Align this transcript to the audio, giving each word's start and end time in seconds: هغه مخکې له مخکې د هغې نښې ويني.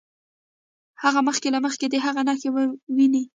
هغه 1.03 1.19
مخکې 1.27 1.47
له 1.55 1.59
مخکې 1.65 1.85
د 1.89 1.95
هغې 2.05 2.23
نښې 2.27 2.49
ويني. 2.95 3.23